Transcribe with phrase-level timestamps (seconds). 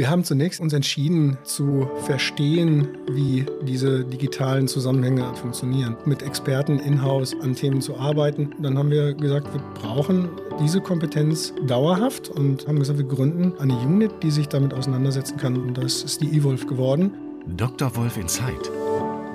[0.00, 7.36] Wir haben zunächst uns entschieden zu verstehen, wie diese digitalen Zusammenhänge funktionieren, mit Experten in-house
[7.42, 8.54] an Themen zu arbeiten.
[8.62, 13.76] Dann haben wir gesagt, wir brauchen diese Kompetenz dauerhaft und haben gesagt, wir gründen eine
[13.76, 15.58] Unit, die sich damit auseinandersetzen kann.
[15.58, 17.12] Und das ist die eWolf geworden.
[17.58, 17.94] Dr.
[17.94, 18.70] Wolf Insight,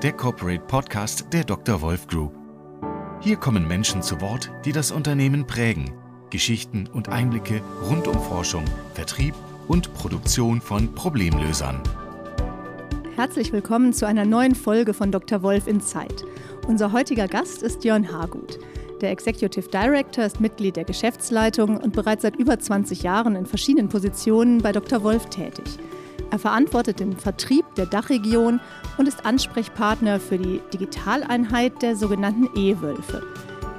[0.02, 1.80] der Corporate Podcast der Dr.
[1.80, 2.32] Wolf Group.
[3.22, 5.94] Hier kommen Menschen zu Wort, die das Unternehmen prägen.
[6.32, 11.82] Geschichten und Einblicke rund um Forschung, Vertrieb und Produktion von Problemlösern.
[13.16, 15.42] Herzlich willkommen zu einer neuen Folge von Dr.
[15.42, 16.24] Wolf in Zeit.
[16.68, 18.60] Unser heutiger Gast ist Jörn Hargut.
[19.02, 23.90] Der Executive Director ist Mitglied der Geschäftsleitung und bereits seit über 20 Jahren in verschiedenen
[23.90, 25.04] Positionen bei Dr.
[25.04, 25.66] Wolf tätig.
[26.30, 28.60] Er verantwortet den Vertrieb der Dachregion
[28.98, 33.24] und ist Ansprechpartner für die Digitaleinheit der sogenannten E-Wölfe.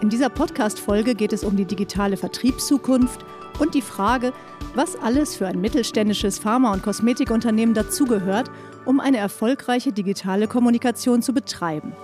[0.01, 3.25] In dieser Podcast-Folge geht es um die digitale Vertriebszukunft
[3.59, 4.33] und die Frage,
[4.77, 8.51] was alles für ein mittelständisches Pharma- und Kosmetikunternehmen dazugehört,
[8.85, 11.95] um eine erfolgreiche digitale Kommunikation zu betreiben.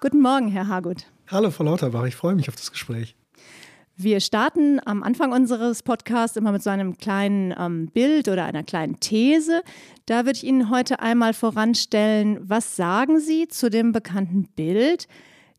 [0.00, 1.04] Guten Morgen, Herr Hagut.
[1.26, 3.14] Hallo, Frau Lauterbach, ich freue mich auf das Gespräch.
[3.94, 8.62] Wir starten am Anfang unseres Podcasts immer mit so einem kleinen ähm, Bild oder einer
[8.62, 9.62] kleinen These.
[10.06, 15.08] Da würde ich Ihnen heute einmal voranstellen, was sagen Sie zu dem bekannten Bild?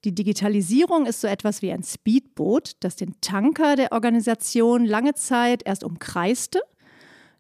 [0.06, 5.64] Die Digitalisierung ist so etwas wie ein Speedboot, das den Tanker der Organisation lange Zeit
[5.66, 6.62] erst umkreiste.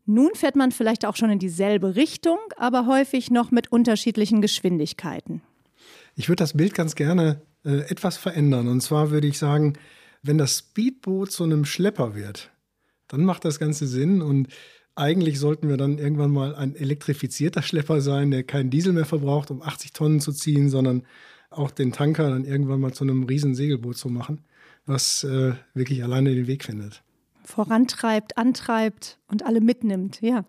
[0.06, 5.42] Nun fährt man vielleicht auch schon in dieselbe Richtung, aber häufig noch mit unterschiedlichen Geschwindigkeiten.
[6.16, 8.68] Ich würde das Bild ganz gerne äh, etwas verändern.
[8.68, 9.73] Und zwar würde ich sagen,
[10.22, 12.52] wenn das Speedboot zu einem Schlepper wird,
[13.08, 14.50] dann macht das Ganze Sinn und
[14.96, 19.50] eigentlich sollten wir dann irgendwann mal ein elektrifizierter Schlepper sein, der keinen Diesel mehr verbraucht,
[19.50, 21.04] um 80 Tonnen zu ziehen, sondern
[21.50, 24.42] auch den Tanker dann irgendwann mal zu einem riesen Segelboot zu machen,
[24.86, 27.03] was äh, wirklich alleine den Weg findet.
[27.44, 30.22] Vorantreibt, antreibt und alle mitnimmt.
[30.22, 30.45] Ja.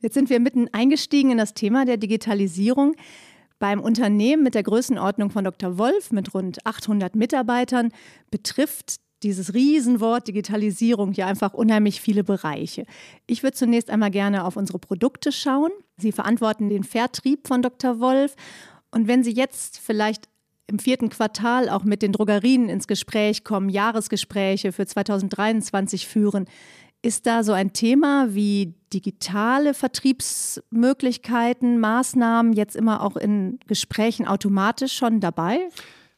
[0.00, 2.94] Jetzt sind wir mitten eingestiegen in das Thema der Digitalisierung.
[3.58, 5.78] Beim Unternehmen mit der Größenordnung von Dr.
[5.78, 7.90] Wolf mit rund 800 Mitarbeitern
[8.30, 12.84] betrifft dieses Riesenwort Digitalisierung ja einfach unheimlich viele Bereiche.
[13.26, 15.72] Ich würde zunächst einmal gerne auf unsere Produkte schauen.
[15.96, 17.98] Sie verantworten den Vertrieb von Dr.
[18.00, 18.36] Wolf.
[18.90, 20.28] Und wenn Sie jetzt vielleicht
[20.68, 26.44] im vierten Quartal auch mit den Drogerien ins Gespräch kommen, Jahresgespräche für 2023 führen.
[27.00, 34.94] Ist da so ein Thema wie digitale Vertriebsmöglichkeiten, Maßnahmen jetzt immer auch in Gesprächen automatisch
[34.94, 35.58] schon dabei?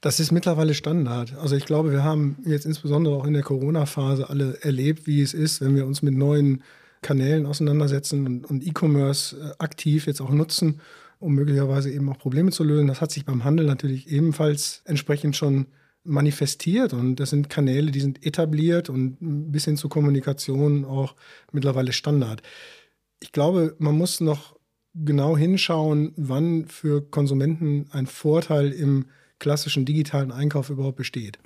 [0.01, 1.37] Das ist mittlerweile Standard.
[1.37, 5.35] Also ich glaube, wir haben jetzt insbesondere auch in der Corona-Phase alle erlebt, wie es
[5.35, 6.63] ist, wenn wir uns mit neuen
[7.03, 10.81] Kanälen auseinandersetzen und, und E-Commerce äh, aktiv jetzt auch nutzen
[11.21, 12.89] um möglicherweise eben auch Probleme zu lösen.
[12.89, 15.67] Das hat sich beim Handel natürlich ebenfalls entsprechend schon
[16.03, 21.15] manifestiert und das sind Kanäle, die sind etabliert und bis hin zur Kommunikation auch
[21.53, 22.43] mittlerweile Standard.
[23.21, 24.57] Ich glaube, man muss noch
[24.95, 29.07] genau hinschauen, wann für Konsumenten ein Vorteil im
[29.41, 31.39] klassischen digitalen Einkauf überhaupt besteht.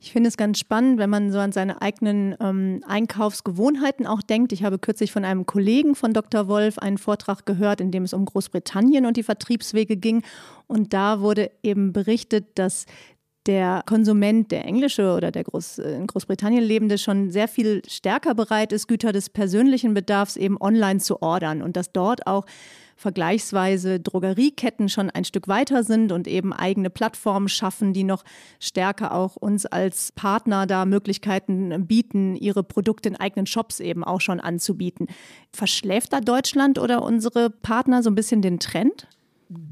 [0.00, 4.52] Ich finde es ganz spannend, wenn man so an seine eigenen ähm, Einkaufsgewohnheiten auch denkt.
[4.52, 6.48] Ich habe kürzlich von einem Kollegen von Dr.
[6.48, 10.22] Wolf einen Vortrag gehört, in dem es um Großbritannien und die Vertriebswege ging.
[10.66, 12.86] Und da wurde eben berichtet, dass
[13.46, 18.72] der Konsument, der englische oder der Groß, in Großbritannien lebende, schon sehr viel stärker bereit
[18.72, 22.44] ist, Güter des persönlichen Bedarfs eben online zu ordern und dass dort auch
[23.00, 28.24] vergleichsweise Drogerieketten schon ein Stück weiter sind und eben eigene Plattformen schaffen, die noch
[28.60, 34.20] stärker auch uns als Partner da Möglichkeiten bieten, ihre Produkte in eigenen Shops eben auch
[34.20, 35.06] schon anzubieten.
[35.50, 39.08] Verschläft da Deutschland oder unsere Partner so ein bisschen den Trend?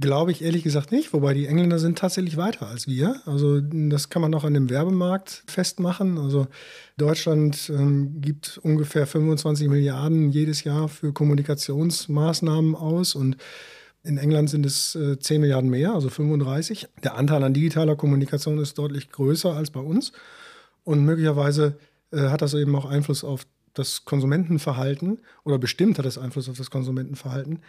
[0.00, 3.20] Glaube ich ehrlich gesagt nicht, wobei die Engländer sind tatsächlich weiter als wir.
[3.26, 6.18] Also das kann man auch an dem Werbemarkt festmachen.
[6.18, 6.48] Also
[6.96, 13.36] Deutschland ähm, gibt ungefähr 25 Milliarden jedes Jahr für Kommunikationsmaßnahmen aus und
[14.02, 16.88] in England sind es äh, 10 Milliarden mehr, also 35.
[17.04, 20.10] Der Anteil an digitaler Kommunikation ist deutlich größer als bei uns
[20.82, 21.78] und möglicherweise
[22.10, 26.56] äh, hat das eben auch Einfluss auf das Konsumentenverhalten oder bestimmt hat es Einfluss auf
[26.56, 27.60] das Konsumentenverhalten.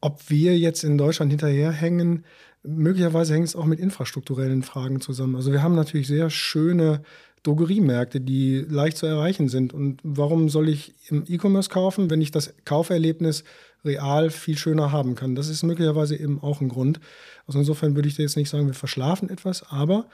[0.00, 2.24] Ob wir jetzt in Deutschland hinterherhängen,
[2.62, 5.36] möglicherweise hängt es auch mit infrastrukturellen Fragen zusammen.
[5.36, 7.02] Also wir haben natürlich sehr schöne
[7.42, 9.72] Drogeriemärkte, die leicht zu erreichen sind.
[9.72, 13.44] Und warum soll ich im E-Commerce kaufen, wenn ich das Kauferlebnis
[13.84, 15.34] real viel schöner haben kann?
[15.34, 17.00] Das ist möglicherweise eben auch ein Grund.
[17.46, 20.08] Also insofern würde ich jetzt nicht sagen, wir verschlafen etwas, aber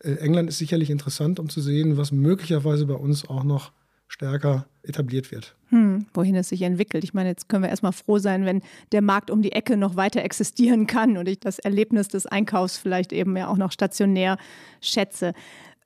[0.00, 3.72] äh, England ist sicherlich interessant, um zu sehen, was möglicherweise bei uns auch noch
[4.08, 5.54] stärker etabliert wird.
[5.68, 7.04] Hm, wohin es sich entwickelt.
[7.04, 8.62] Ich meine, jetzt können wir erstmal froh sein, wenn
[8.92, 12.78] der Markt um die Ecke noch weiter existieren kann und ich das Erlebnis des Einkaufs
[12.78, 14.38] vielleicht eben ja auch noch stationär
[14.80, 15.34] schätze.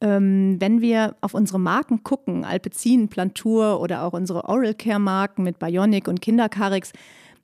[0.01, 5.43] Ähm, wenn wir auf unsere Marken gucken, Alpecin, Plantur oder auch unsere Oral Care Marken
[5.43, 6.93] mit Bionic und Kindercarix,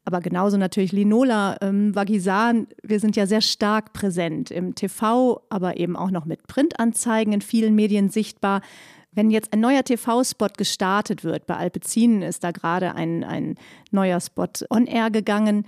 [0.04, 5.76] aber genauso natürlich Linola, ähm, Vagisan, wir sind ja sehr stark präsent im TV, aber
[5.76, 8.62] eben auch noch mit Printanzeigen in vielen Medien sichtbar.
[9.12, 13.54] Wenn jetzt ein neuer TV-Spot gestartet wird, bei Alpecin ist da gerade ein, ein
[13.90, 15.64] neuer Spot on air gegangen,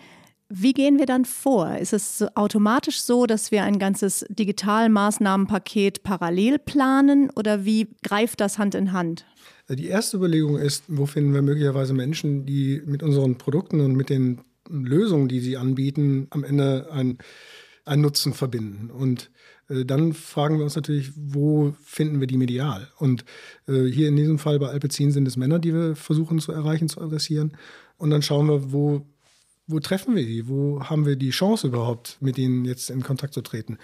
[0.52, 1.76] wie gehen wir dann vor?
[1.76, 8.58] Ist es automatisch so, dass wir ein ganzes Digitalmaßnahmenpaket parallel planen oder wie greift das
[8.58, 9.25] Hand in Hand?
[9.69, 14.10] Die erste Überlegung ist, wo finden wir möglicherweise Menschen, die mit unseren Produkten und mit
[14.10, 17.19] den Lösungen, die sie anbieten, am Ende ein,
[17.84, 18.90] einen Nutzen verbinden.
[18.90, 19.31] Und
[19.84, 22.88] dann fragen wir uns natürlich, wo finden wir die medial?
[22.99, 23.25] Und
[23.69, 26.88] äh, hier in diesem Fall bei Alpecin sind es Männer, die wir versuchen zu erreichen,
[26.88, 27.56] zu adressieren.
[27.96, 29.06] Und dann schauen wir, wo
[29.70, 30.49] wo treffen wir die?
[30.49, 33.78] Wo haben wir die Chance überhaupt, mit ihnen jetzt in Kontakt zu treten?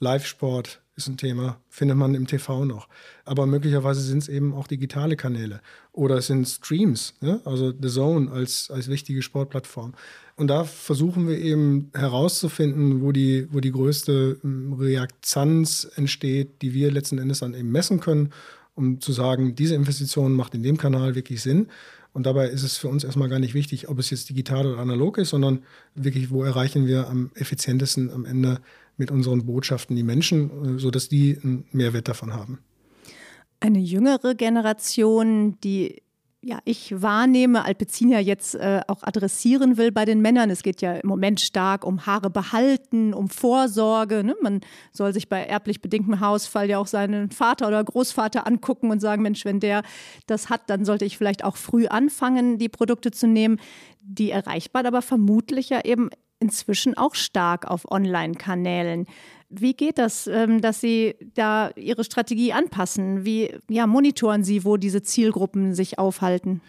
[0.00, 2.88] Live-Sport ist ein Thema, findet man im TV noch.
[3.24, 5.60] Aber möglicherweise sind es eben auch digitale Kanäle
[5.92, 7.40] oder es sind Streams, ne?
[7.44, 9.94] also The Zone als, als wichtige Sportplattform.
[10.36, 16.74] Und da versuchen wir eben herauszufinden, wo die, wo die größte hm, Reaktanz entsteht, die
[16.74, 18.30] wir letzten Endes dann eben messen können,
[18.74, 21.68] um zu sagen, diese Investition macht in dem Kanal wirklich Sinn.
[22.12, 24.78] Und dabei ist es für uns erstmal gar nicht wichtig, ob es jetzt digital oder
[24.78, 25.64] analog ist, sondern
[25.96, 28.60] wirklich, wo erreichen wir am effizientesten am Ende
[28.96, 32.58] mit unseren Botschaften die Menschen, äh, sodass die einen Mehrwert davon haben.
[33.60, 36.02] Eine jüngere Generation, die
[36.44, 40.50] ja, ich wahrnehme, Alpecin jetzt äh, auch adressieren will bei den Männern.
[40.50, 44.22] Es geht ja im Moment stark um Haare behalten, um Vorsorge.
[44.22, 44.36] Ne?
[44.42, 44.60] Man
[44.92, 49.22] soll sich bei erblich bedingtem Hausfall ja auch seinen Vater oder Großvater angucken und sagen,
[49.22, 49.82] Mensch, wenn der
[50.26, 53.58] das hat, dann sollte ich vielleicht auch früh anfangen, die Produkte zu nehmen.
[54.02, 56.10] Die erreichbar, aber vermutlich ja eben
[56.44, 59.06] inzwischen auch stark auf Online-Kanälen.
[59.48, 63.24] Wie geht das, ähm, dass Sie da Ihre Strategie anpassen?
[63.24, 66.60] Wie ja, monitoren Sie, wo diese Zielgruppen sich aufhalten?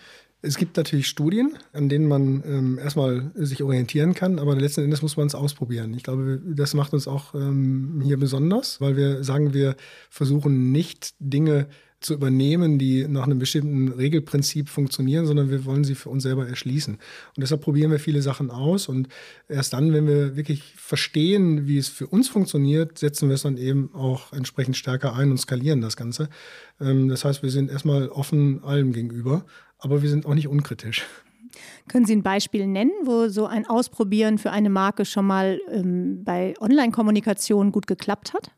[0.42, 5.02] Es gibt natürlich Studien, an denen man ähm, erstmal sich orientieren kann, aber letzten Endes
[5.02, 5.96] muss man es ausprobieren.
[5.96, 9.76] Ich glaube, das macht uns auch ähm, hier besonders, weil wir sagen, wir
[10.10, 11.68] versuchen nicht Dinge
[12.06, 16.48] zu übernehmen, die nach einem bestimmten Regelprinzip funktionieren, sondern wir wollen sie für uns selber
[16.48, 16.96] erschließen.
[16.96, 19.08] Und deshalb probieren wir viele Sachen aus und
[19.50, 23.58] erst dann, wenn wir wirklich verstehen, wie es für uns funktioniert, setzen wir es dann
[23.58, 26.30] eben auch entsprechend stärker ein und skalieren das Ganze.
[26.80, 29.46] Ähm, das heißt, wir sind erstmal offen allem gegenüber,
[29.80, 31.06] aber wir sind auch nicht unkritisch.
[31.88, 36.24] Können Sie ein Beispiel nennen, wo so ein Ausprobieren für eine Marke schon mal ähm,
[36.24, 38.52] bei Online-Kommunikation gut geklappt hat?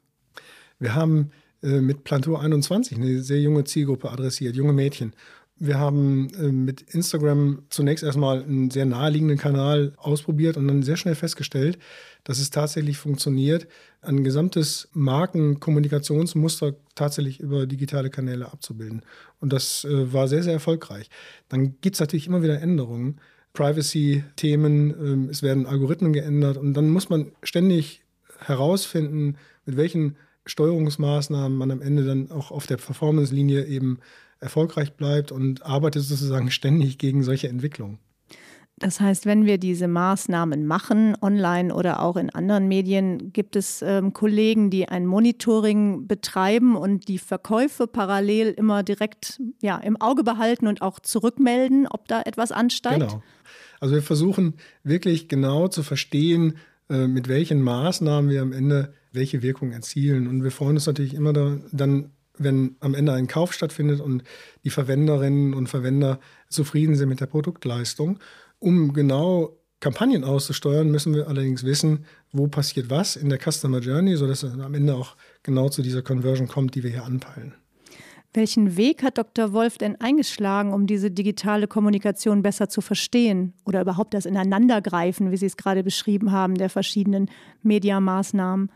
[0.79, 1.31] Wir haben
[1.63, 5.13] äh, mit Plantur 21 eine sehr junge Zielgruppe adressiert, junge Mädchen.
[5.59, 10.97] Wir haben äh, mit Instagram zunächst erstmal einen sehr naheliegenden Kanal ausprobiert und dann sehr
[10.97, 11.79] schnell festgestellt,
[12.23, 13.67] dass es tatsächlich funktioniert,
[14.01, 19.01] ein gesamtes Markenkommunikationsmuster tatsächlich über digitale Kanäle abzubilden.
[19.39, 21.09] Und das äh, war sehr, sehr erfolgreich.
[21.49, 23.19] Dann gibt es natürlich immer wieder Änderungen.
[23.53, 28.03] Privacy-Themen, ähm, es werden Algorithmen geändert und dann muss man ständig
[28.39, 30.17] herausfinden, mit welchen
[30.47, 33.99] Steuerungsmaßnahmen man am Ende dann auch auf der Performance-Linie eben
[34.39, 37.99] erfolgreich bleibt und arbeitet sozusagen ständig gegen solche Entwicklungen.
[38.79, 43.81] Das heißt, wenn wir diese Maßnahmen machen, online oder auch in anderen Medien, gibt es
[43.81, 50.23] ähm, Kollegen, die ein Monitoring betreiben und die Verkäufe parallel immer direkt ja, im Auge
[50.23, 52.99] behalten und auch zurückmelden, ob da etwas ansteigt?
[52.99, 53.23] Genau.
[53.79, 56.57] Also wir versuchen wirklich genau zu verstehen,
[56.89, 60.27] äh, mit welchen Maßnahmen wir am Ende welche Wirkung erzielen.
[60.27, 64.23] Und wir freuen uns natürlich immer da, dann, wenn am Ende ein Kauf stattfindet und
[64.63, 66.19] die Verwenderinnen und Verwender
[66.49, 68.19] zufrieden sind mit der Produktleistung.
[68.59, 74.15] Um genau Kampagnen auszusteuern, müssen wir allerdings wissen, wo passiert was in der Customer Journey,
[74.15, 77.53] sodass es am Ende auch genau zu dieser Conversion kommt, die wir hier anpeilen.
[78.33, 79.53] Welchen Weg hat Dr.
[79.53, 85.37] Wolf denn eingeschlagen, um diese digitale Kommunikation besser zu verstehen oder überhaupt das Ineinandergreifen, wie
[85.37, 87.29] Sie es gerade beschrieben haben, der verschiedenen
[87.63, 88.69] Mediamaßnahmen?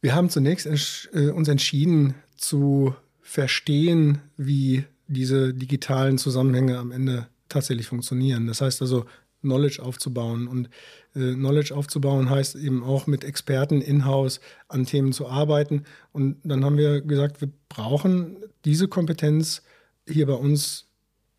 [0.00, 7.88] Wir haben zunächst äh, uns entschieden zu verstehen, wie diese digitalen Zusammenhänge am Ende tatsächlich
[7.88, 8.46] funktionieren.
[8.46, 9.06] Das heißt also,
[9.40, 10.48] Knowledge aufzubauen.
[10.48, 10.68] Und
[11.14, 15.84] äh, Knowledge aufzubauen heißt eben auch mit Experten in-house an Themen zu arbeiten.
[16.12, 19.62] Und dann haben wir gesagt, wir brauchen diese Kompetenz
[20.06, 20.86] hier bei uns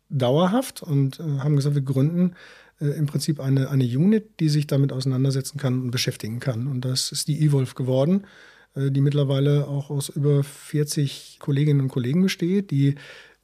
[0.08, 2.34] dauerhaft und äh, haben gesagt, wir gründen
[2.80, 6.66] äh, im Prinzip eine, eine Unit, die sich damit auseinandersetzen kann und beschäftigen kann.
[6.66, 8.26] Und das ist die Evolve geworden,
[8.74, 12.96] äh, die mittlerweile auch aus über 40 Kolleginnen und Kollegen besteht, die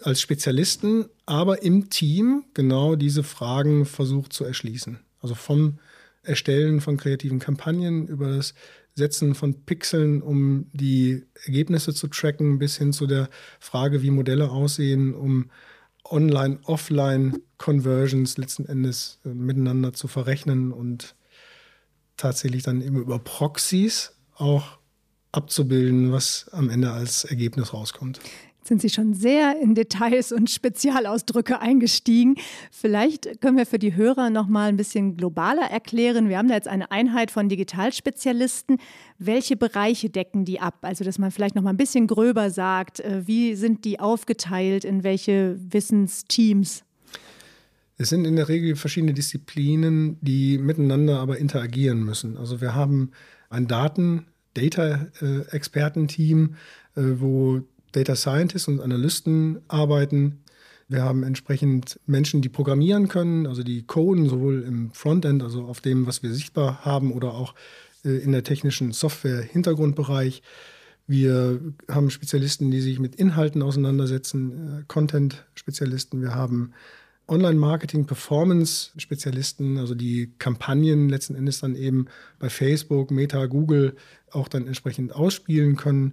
[0.02, 4.98] als Spezialisten, aber im Team genau diese Fragen versucht zu erschließen.
[5.20, 5.78] Also vom
[6.22, 8.54] Erstellen von kreativen Kampagnen über das
[8.94, 13.28] Setzen von Pixeln, um die Ergebnisse zu tracken, bis hin zu der
[13.60, 15.50] Frage, wie Modelle aussehen, um
[16.10, 21.14] Online-Offline-Conversions letzten Endes äh, miteinander zu verrechnen und
[22.16, 24.78] tatsächlich dann eben über Proxys auch
[25.32, 28.20] abzubilden, was am Ende als Ergebnis rauskommt
[28.66, 32.36] sind Sie schon sehr in Details und Spezialausdrücke eingestiegen.
[32.70, 36.28] Vielleicht können wir für die Hörer noch mal ein bisschen globaler erklären.
[36.28, 38.78] Wir haben da jetzt eine Einheit von Digitalspezialisten.
[39.18, 40.78] Welche Bereiche decken die ab?
[40.82, 44.84] Also, dass man vielleicht noch mal ein bisschen gröber sagt, äh, wie sind die aufgeteilt
[44.84, 46.82] in welche Wissensteams?
[47.98, 52.36] Es sind in der Regel verschiedene Disziplinen, die miteinander aber interagieren müssen.
[52.36, 53.12] Also wir haben
[53.48, 56.56] ein Daten Data-Expertenteam,
[56.96, 57.60] äh, wo
[57.92, 60.40] Data Scientists und Analysten arbeiten.
[60.88, 65.80] Wir haben entsprechend Menschen, die programmieren können, also die coden, sowohl im Frontend, also auf
[65.80, 67.54] dem, was wir sichtbar haben, oder auch
[68.04, 70.42] äh, in der technischen Software-Hintergrundbereich.
[71.08, 76.22] Wir haben Spezialisten, die sich mit Inhalten auseinandersetzen, äh, Content-Spezialisten.
[76.22, 76.72] Wir haben
[77.28, 82.06] Online-Marketing-Performance-Spezialisten, also die Kampagnen letzten Endes dann eben
[82.38, 83.96] bei Facebook, Meta, Google
[84.30, 86.12] auch dann entsprechend ausspielen können.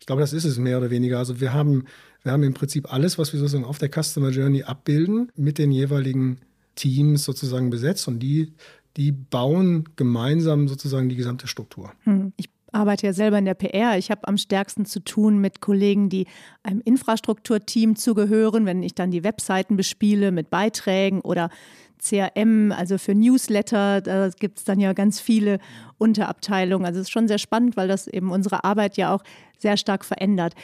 [0.00, 1.18] Ich glaube, das ist es mehr oder weniger.
[1.18, 1.84] Also wir haben,
[2.22, 5.72] wir haben im Prinzip alles, was wir sozusagen auf der Customer Journey abbilden, mit den
[5.72, 6.38] jeweiligen
[6.74, 8.52] Teams sozusagen besetzt und die,
[8.96, 11.92] die bauen gemeinsam sozusagen die gesamte Struktur.
[12.04, 12.32] Hm.
[12.36, 13.96] Ich arbeite ja selber in der PR.
[13.96, 16.26] Ich habe am stärksten zu tun mit Kollegen, die
[16.62, 21.50] einem Infrastrukturteam zugehören, wenn ich dann die Webseiten bespiele mit Beiträgen oder
[21.98, 25.58] CRM, also für Newsletter, da gibt es dann ja ganz viele
[25.98, 26.86] Unterabteilungen.
[26.86, 29.22] Also es ist schon sehr spannend, weil das eben unsere Arbeit ja auch
[29.58, 30.54] sehr stark verändert.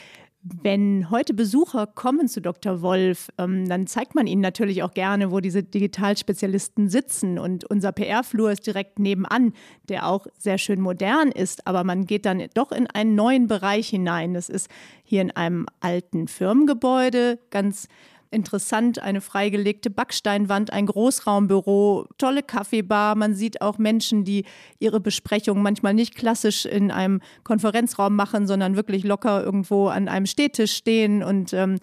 [0.44, 2.82] Wenn heute Besucher kommen zu Dr.
[2.82, 7.38] Wolf, ähm, dann zeigt man ihnen natürlich auch gerne, wo diese Digitalspezialisten sitzen.
[7.38, 9.52] Und unser PR-Flur ist direkt nebenan,
[9.88, 11.68] der auch sehr schön modern ist.
[11.68, 14.34] Aber man geht dann doch in einen neuen Bereich hinein.
[14.34, 14.68] Das ist
[15.04, 17.86] hier in einem alten Firmengebäude, ganz
[18.32, 23.14] interessant, eine freigelegte Backsteinwand, ein Großraumbüro, tolle Kaffeebar.
[23.14, 24.44] Man sieht auch Menschen, die
[24.78, 30.26] ihre Besprechungen manchmal nicht klassisch in einem Konferenzraum machen, sondern wirklich locker irgendwo an einem
[30.26, 31.78] Stehtisch stehen und ähm,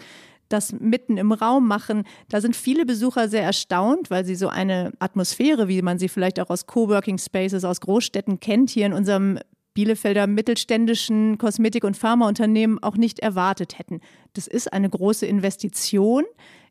[0.49, 2.03] das mitten im Raum machen.
[2.27, 6.39] Da sind viele Besucher sehr erstaunt, weil sie so eine Atmosphäre, wie man sie vielleicht
[6.39, 9.39] auch aus Coworking Spaces aus Großstädten kennt, hier in unserem
[9.79, 14.01] Bielefelder mittelständischen Kosmetik- und Pharmaunternehmen auch nicht erwartet hätten.
[14.33, 16.25] Das ist eine große Investition.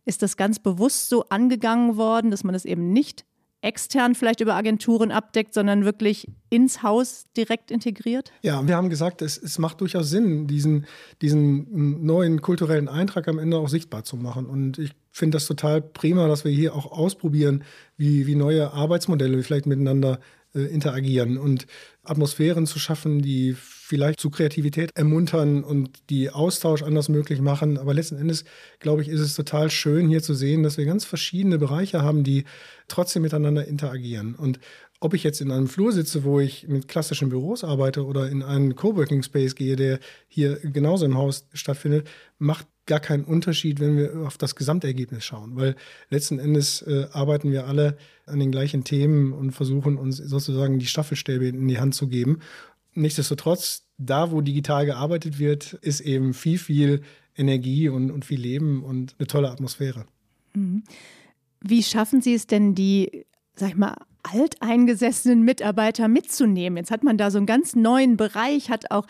[0.05, 3.25] Ist das ganz bewusst so angegangen worden, dass man das eben nicht
[3.63, 8.31] extern vielleicht über Agenturen abdeckt, sondern wirklich ins Haus direkt integriert?
[8.43, 10.85] Ja, wir haben gesagt, es, es macht durchaus Sinn, diesen,
[11.23, 14.45] diesen neuen kulturellen Eintrag am Ende auch sichtbar zu machen.
[14.45, 17.65] Und ich finde das total prima, dass wir hier auch ausprobieren,
[17.97, 20.21] wie, wie neue Arbeitsmodelle vielleicht miteinander
[20.55, 21.67] äh, interagieren und
[22.03, 27.79] Atmosphären zu schaffen, die vielleicht zu Kreativität ermuntern und die Austausch anders möglich machen.
[27.79, 28.45] Aber letzten Endes,
[28.81, 32.25] glaube ich, ist es total schön hier zu sehen, dass wir ganz verschiedene Bereiche haben,
[32.25, 32.45] die
[32.87, 34.35] trotzdem miteinander interagieren.
[34.35, 34.59] Und
[35.01, 38.43] ob ich jetzt in einem Flur sitze, wo ich mit klassischen Büros arbeite oder in
[38.43, 43.97] einen Coworking Space gehe, der hier genauso im Haus stattfindet, macht gar keinen Unterschied, wenn
[43.97, 45.77] wir auf das Gesamtergebnis schauen, weil
[46.11, 50.87] letzten Endes äh, arbeiten wir alle an den gleichen Themen und versuchen uns sozusagen die
[50.87, 52.41] Staffelstäbe in die Hand zu geben.
[52.95, 57.03] Nichtsdestotrotz, da wo digital gearbeitet wird, ist eben viel, viel
[57.37, 60.05] Energie und, und viel Leben und eine tolle Atmosphäre.
[60.55, 60.83] Mhm.
[61.61, 66.77] Wie schaffen Sie es denn, die, sag ich mal, alteingesessenen Mitarbeiter mitzunehmen?
[66.77, 69.07] Jetzt hat man da so einen ganz neuen Bereich, hat auch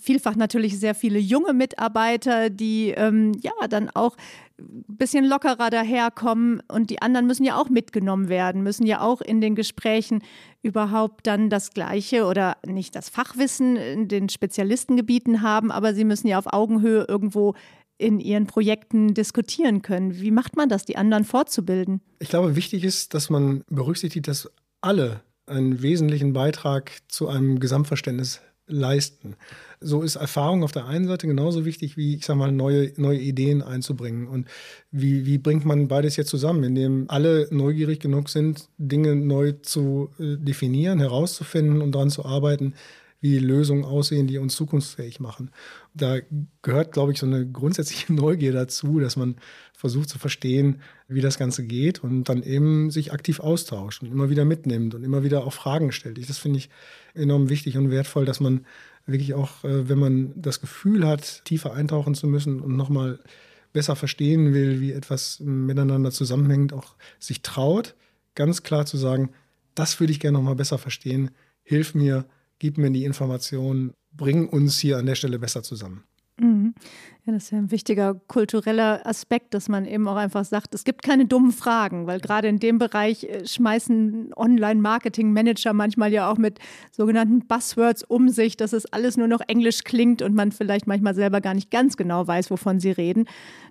[0.00, 4.16] vielfach natürlich sehr viele junge Mitarbeiter, die ähm, ja dann auch
[4.58, 9.20] ein bisschen lockerer daherkommen und die anderen müssen ja auch mitgenommen werden, müssen ja auch
[9.20, 10.22] in den Gesprächen
[10.62, 16.28] überhaupt dann das Gleiche oder nicht das Fachwissen in den Spezialistengebieten haben, aber sie müssen
[16.28, 17.54] ja auf Augenhöhe irgendwo
[17.96, 20.20] in ihren Projekten diskutieren können.
[20.20, 22.00] Wie macht man das, die anderen fortzubilden?
[22.18, 28.40] Ich glaube, wichtig ist, dass man berücksichtigt, dass alle einen wesentlichen Beitrag zu einem Gesamtverständnis
[28.70, 29.36] leisten.
[29.80, 33.18] So ist Erfahrung auf der einen Seite genauso wichtig wie, ich sag mal, neue, neue
[33.18, 34.28] Ideen einzubringen.
[34.28, 34.46] Und
[34.90, 40.10] wie, wie bringt man beides jetzt zusammen, indem alle neugierig genug sind, Dinge neu zu
[40.18, 42.74] äh, definieren, herauszufinden und daran zu arbeiten,
[43.20, 45.50] wie Lösungen aussehen, die uns zukunftsfähig machen.
[45.94, 46.18] Da
[46.62, 49.36] gehört, glaube ich, so eine grundsätzliche Neugier dazu, dass man
[49.72, 54.30] versucht zu verstehen, wie das Ganze geht und dann eben sich aktiv austauscht und immer
[54.30, 56.28] wieder mitnimmt und immer wieder auch Fragen stellt.
[56.28, 56.70] Das finde ich
[57.14, 58.66] enorm wichtig und wertvoll, dass man
[59.06, 63.18] wirklich auch, äh, wenn man das Gefühl hat, tiefer eintauchen zu müssen und nochmal
[63.72, 67.94] besser verstehen will, wie etwas miteinander zusammenhängt, auch sich traut,
[68.34, 69.30] ganz klar zu sagen,
[69.74, 71.30] das würde ich gerne nochmal besser verstehen,
[71.62, 72.26] hilf mir,
[72.58, 76.04] gib mir die Information, bring uns hier an der Stelle besser zusammen.
[76.40, 76.74] Mhm.
[77.26, 80.84] Ja, das ist ja ein wichtiger kultureller Aspekt, dass man eben auch einfach sagt, es
[80.84, 86.38] gibt keine dummen Fragen, weil gerade in dem Bereich äh, schmeißen Online-Marketing-Manager manchmal ja auch
[86.38, 86.58] mit
[86.92, 91.14] sogenannten Buzzwords um sich, dass es alles nur noch Englisch klingt und man vielleicht manchmal
[91.14, 93.26] selber gar nicht ganz genau weiß, wovon sie reden.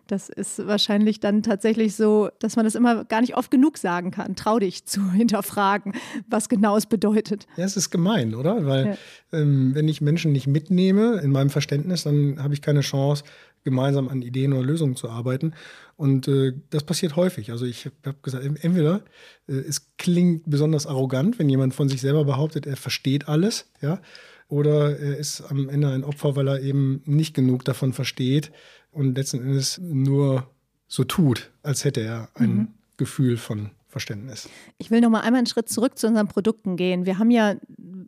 [0.09, 4.09] Das ist wahrscheinlich dann tatsächlich so, dass man das immer gar nicht oft genug sagen
[4.09, 4.35] kann.
[4.35, 5.93] Trau dich zu hinterfragen,
[6.27, 7.47] was genau es bedeutet.
[7.57, 8.65] Ja, es ist gemein, oder?
[8.65, 8.97] Weil
[9.31, 9.39] ja.
[9.39, 13.23] ähm, wenn ich Menschen nicht mitnehme in meinem Verständnis, dann habe ich keine Chance,
[13.63, 15.53] gemeinsam an Ideen oder Lösungen zu arbeiten.
[15.95, 17.51] Und äh, das passiert häufig.
[17.51, 19.01] Also ich habe gesagt, entweder
[19.47, 24.01] äh, es klingt besonders arrogant, wenn jemand von sich selber behauptet, er versteht alles, ja,
[24.49, 28.51] oder er ist am Ende ein Opfer, weil er eben nicht genug davon versteht
[28.91, 30.49] und letzten Endes nur
[30.87, 32.67] so tut, als hätte er ein mhm.
[32.97, 34.49] Gefühl von Verständnis.
[34.77, 37.05] Ich will noch mal einmal einen Schritt zurück zu unseren Produkten gehen.
[37.05, 37.55] Wir haben ja,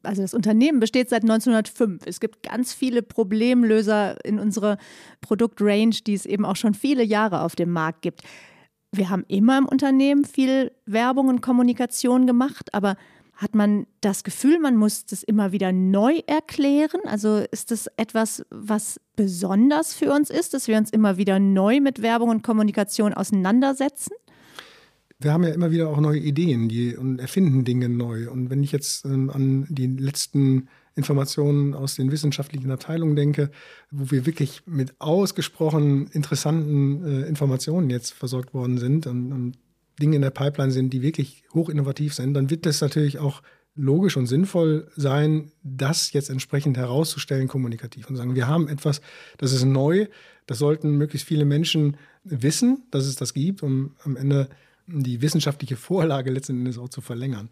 [0.04, 2.04] also das Unternehmen besteht seit 1905.
[2.06, 4.78] Es gibt ganz viele Problemlöser in unserer
[5.22, 8.22] Produktrange, die es eben auch schon viele Jahre auf dem Markt gibt.
[8.92, 12.96] Wir haben immer im Unternehmen viel Werbung und Kommunikation gemacht, aber
[13.42, 17.02] hat man das Gefühl, man muss das immer wieder neu erklären?
[17.06, 21.80] Also ist das etwas, was besonders für uns ist, dass wir uns immer wieder neu
[21.80, 24.14] mit Werbung und Kommunikation auseinandersetzen?
[25.18, 28.30] Wir haben ja immer wieder auch neue Ideen die, und erfinden Dinge neu.
[28.30, 33.50] Und wenn ich jetzt ähm, an die letzten Informationen aus den wissenschaftlichen Abteilungen denke,
[33.90, 39.58] wo wir wirklich mit ausgesprochen interessanten äh, Informationen jetzt versorgt worden sind und, und
[40.02, 43.42] Dinge in der Pipeline sind, die wirklich hochinnovativ sind, dann wird das natürlich auch
[43.76, 49.02] logisch und sinnvoll sein, das jetzt entsprechend herauszustellen, kommunikativ und sagen, wir haben etwas,
[49.38, 50.08] das ist neu,
[50.46, 54.50] das sollten möglichst viele Menschen wissen, dass es das gibt, um am Ende
[54.88, 57.50] die wissenschaftliche Vorlage letzten Endes auch zu verlängern.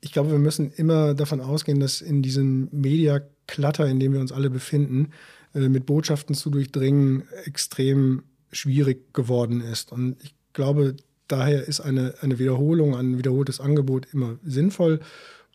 [0.00, 4.32] Ich glaube, wir müssen immer davon ausgehen, dass in diesem Media-Clutter, in dem wir uns
[4.32, 5.10] alle befinden,
[5.54, 9.92] äh, mit Botschaften zu durchdringen, extrem schwierig geworden ist.
[9.92, 10.96] Und ich glaube,
[11.32, 15.00] daher ist eine, eine Wiederholung, ein wiederholtes Angebot immer sinnvoll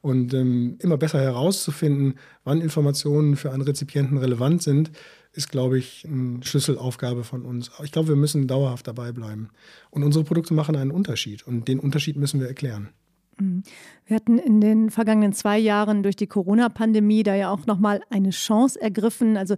[0.02, 4.92] und ähm, immer besser herauszufinden, wann Informationen für einen Rezipienten relevant sind,
[5.34, 7.72] ist, glaube ich, eine Schlüsselaufgabe von uns.
[7.84, 9.50] Ich glaube, wir müssen dauerhaft dabei bleiben.
[9.92, 12.90] Und unsere Produkte machen einen Unterschied und den Unterschied müssen wir erklären.
[13.40, 13.64] Mhm.
[14.06, 18.32] Wir hatten in den vergangenen zwei Jahren durch die Corona-Pandemie da ja auch nochmal eine
[18.32, 19.38] Chance ergriffen.
[19.38, 19.56] Also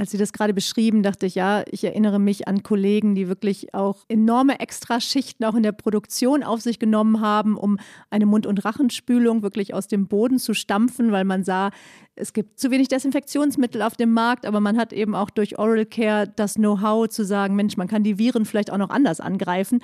[0.00, 3.74] als Sie das gerade beschrieben, dachte ich, ja, ich erinnere mich an Kollegen, die wirklich
[3.74, 7.76] auch enorme Extraschichten auch in der Produktion auf sich genommen haben, um
[8.08, 11.70] eine Mund- und Rachenspülung wirklich aus dem Boden zu stampfen, weil man sah,
[12.16, 15.84] es gibt zu wenig Desinfektionsmittel auf dem Markt, aber man hat eben auch durch Oral
[15.84, 19.82] Care das Know-how zu sagen, Mensch, man kann die Viren vielleicht auch noch anders angreifen.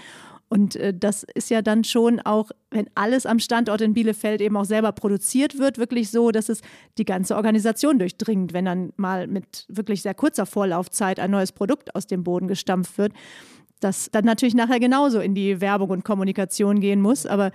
[0.49, 4.57] Und äh, das ist ja dann schon auch, wenn alles am Standort in Bielefeld eben
[4.57, 6.61] auch selber produziert wird, wirklich so, dass es
[6.99, 11.95] die ganze Organisation durchdringt, wenn dann mal mit wirklich sehr kurzer Vorlaufzeit ein neues Produkt
[11.97, 13.13] aus dem Boden gestampft wird,
[13.81, 17.27] das dann natürlich nachher genauso in die Werbung und Kommunikation gehen muss.
[17.27, 17.51] Aber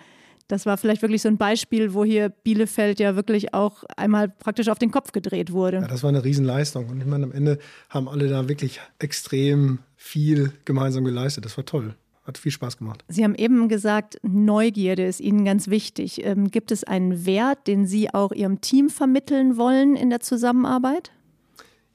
[0.49, 4.67] das war vielleicht wirklich so ein Beispiel, wo hier Bielefeld ja wirklich auch einmal praktisch
[4.67, 5.77] auf den Kopf gedreht wurde.
[5.77, 6.89] Ja, das war eine Riesenleistung.
[6.89, 7.57] Und ich meine, am Ende
[7.89, 11.45] haben alle da wirklich extrem viel gemeinsam geleistet.
[11.45, 13.03] Das war toll hat viel Spaß gemacht.
[13.07, 16.23] Sie haben eben gesagt, Neugierde ist Ihnen ganz wichtig.
[16.23, 21.11] Ähm, gibt es einen Wert, den Sie auch Ihrem Team vermitteln wollen in der Zusammenarbeit?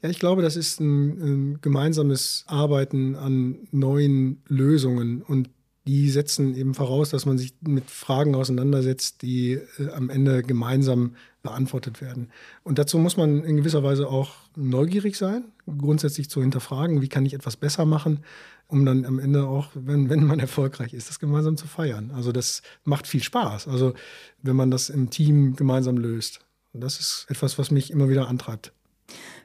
[0.02, 5.48] Ja, ich glaube, das ist ein, ein gemeinsames Arbeiten an neuen Lösungen und
[5.86, 11.14] die setzen eben voraus, dass man sich mit Fragen auseinandersetzt, die äh, am Ende gemeinsam
[11.42, 12.30] beantwortet werden.
[12.64, 17.24] Und dazu muss man in gewisser Weise auch neugierig sein, grundsätzlich zu hinterfragen, wie kann
[17.24, 18.24] ich etwas besser machen,
[18.66, 22.10] um dann am Ende auch, wenn, wenn man erfolgreich ist, das gemeinsam zu feiern.
[22.12, 23.68] Also das macht viel Spaß.
[23.68, 23.94] Also
[24.42, 26.40] wenn man das im Team gemeinsam löst.
[26.72, 28.72] Und das ist etwas, was mich immer wieder antreibt.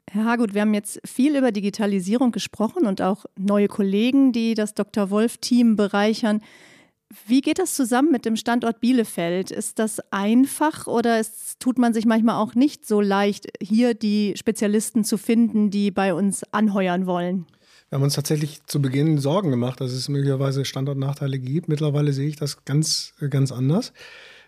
[0.09, 4.73] Herr Hagut, wir haben jetzt viel über Digitalisierung gesprochen und auch neue Kollegen, die das
[4.73, 5.09] Dr.
[5.09, 6.41] Wolf-Team bereichern.
[7.27, 9.51] Wie geht das zusammen mit dem Standort Bielefeld?
[9.51, 14.33] Ist das einfach oder ist, tut man sich manchmal auch nicht so leicht, hier die
[14.37, 17.45] Spezialisten zu finden, die bei uns anheuern wollen?
[17.89, 21.67] Wir haben uns tatsächlich zu Beginn Sorgen gemacht, dass es möglicherweise Standortnachteile gibt.
[21.67, 23.91] Mittlerweile sehe ich das ganz, ganz anders.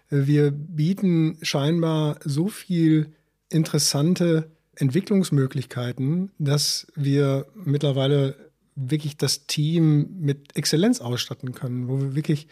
[0.10, 3.12] Wir bieten scheinbar so viel
[3.50, 8.36] interessante Entwicklungsmöglichkeiten, dass wir mittlerweile
[8.76, 12.48] wirklich das Team mit Exzellenz ausstatten können, wo wir wirklich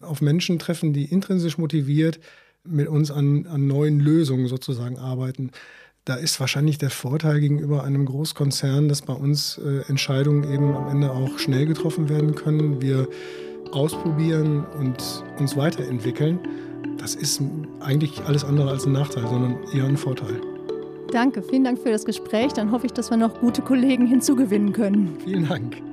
[0.00, 2.20] auf Menschen treffen, die intrinsisch motiviert
[2.64, 5.50] mit uns an, an neuen Lösungen sozusagen arbeiten.
[6.04, 10.88] Da ist wahrscheinlich der Vorteil gegenüber einem Großkonzern, dass bei uns äh, Entscheidungen eben am
[10.88, 12.80] Ende auch schnell getroffen werden können.
[12.80, 13.08] Wir
[13.72, 14.96] ausprobieren und
[15.38, 16.40] uns weiterentwickeln.
[16.96, 17.42] Das ist
[17.80, 20.40] eigentlich alles andere als ein Nachteil, sondern eher ein Vorteil.
[21.10, 22.52] Danke, vielen Dank für das Gespräch.
[22.52, 25.16] Dann hoffe ich, dass wir noch gute Kollegen hinzugewinnen können.
[25.24, 25.87] Vielen Dank.